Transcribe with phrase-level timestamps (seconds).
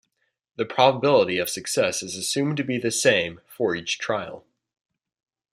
[0.55, 4.43] The probability of success is assumed to be the same for each trial.